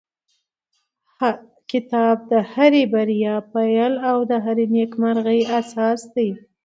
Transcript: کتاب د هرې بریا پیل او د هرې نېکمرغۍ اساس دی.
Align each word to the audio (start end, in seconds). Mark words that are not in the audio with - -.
کتاب 1.71 2.15
د 2.31 2.33
هرې 2.51 2.83
بریا 2.93 3.35
پیل 3.53 3.93
او 4.09 4.17
د 4.29 4.31
هرې 4.45 4.65
نېکمرغۍ 4.75 5.41
اساس 5.59 5.99
دی. 6.13 6.29